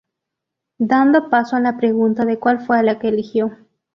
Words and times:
Dando 0.79 1.29
paso 1.29 1.55
a 1.55 1.59
la 1.59 1.77
pregunta 1.77 2.25
de 2.25 2.39
cuál 2.39 2.65
fue 2.65 2.79
a 2.79 2.81
la 2.81 2.97
que 2.97 3.09
eligió. 3.09 3.51